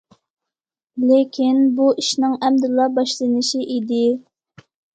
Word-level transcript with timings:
لېكىن 1.09 1.59
بۇ 1.81 1.91
ئىشنىڭ 2.05 2.35
ئەمدىلا 2.49 2.89
باشلىنىشى 2.99 3.63
ئىدى. 3.77 4.03